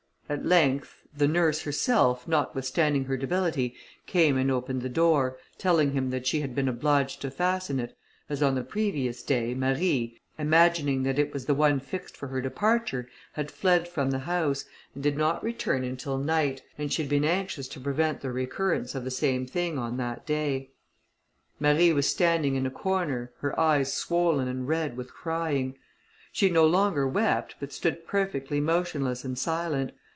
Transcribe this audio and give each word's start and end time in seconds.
At 0.31 0.45
length, 0.45 1.01
the 1.13 1.27
nurse 1.27 1.63
herself, 1.63 2.25
notwithstanding 2.25 3.03
her 3.03 3.17
debility, 3.17 3.75
came 4.05 4.37
and 4.37 4.49
opened 4.49 4.81
the 4.81 4.87
door, 4.87 5.37
telling 5.57 5.93
them 5.93 6.09
that 6.11 6.25
she 6.25 6.39
had 6.39 6.55
been 6.55 6.69
obliged 6.69 7.19
to 7.23 7.29
fasten 7.29 7.81
it, 7.81 7.97
as 8.29 8.41
on 8.41 8.55
the 8.55 8.63
previous 8.63 9.23
day, 9.23 9.53
Marie, 9.53 10.21
imagining 10.39 11.03
that 11.03 11.19
it 11.19 11.33
was 11.33 11.47
the 11.47 11.53
one 11.53 11.81
fixed 11.81 12.15
for 12.15 12.27
her 12.27 12.39
departure, 12.39 13.09
had 13.33 13.51
fled 13.51 13.89
from 13.89 14.09
the 14.09 14.19
house, 14.19 14.63
and 14.93 15.03
did 15.03 15.17
not 15.17 15.43
return 15.43 15.83
until 15.83 16.17
night, 16.17 16.61
and 16.77 16.93
she 16.93 17.01
had 17.03 17.09
been 17.09 17.25
anxious 17.25 17.67
to 17.67 17.81
prevent 17.81 18.21
the 18.21 18.31
recurrence 18.31 18.95
of 18.95 19.03
the 19.03 19.11
same 19.11 19.45
thing 19.45 19.77
on 19.77 19.97
that 19.97 20.25
day. 20.25 20.69
Marie 21.59 21.91
was 21.91 22.07
standing 22.07 22.55
in 22.55 22.65
a 22.65 22.71
corner, 22.71 23.33
her 23.39 23.59
eyes 23.59 23.91
swoln 23.91 24.47
and 24.47 24.69
red 24.69 24.95
with 24.95 25.11
crying. 25.13 25.77
She 26.31 26.49
no 26.49 26.65
longer 26.65 27.05
wept, 27.05 27.55
but 27.59 27.73
stood 27.73 28.07
perfectly 28.07 28.61
motionless, 28.61 29.25
and 29.25 29.37
silent. 29.37 29.91